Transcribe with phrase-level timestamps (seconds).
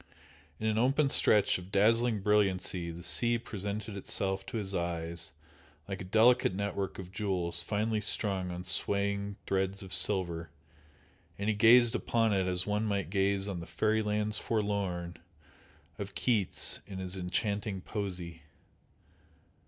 [0.59, 5.31] In an open stretch of dazzling brilliancy the sea presented itself to his eyes
[5.87, 10.49] like a delicate network of jewels finely strung on swaying threads of silver,
[11.37, 15.17] and he gazed upon it as one might gaze on the "fairy lands forlorn"
[15.99, 18.41] of Keats in his enchanting poesy.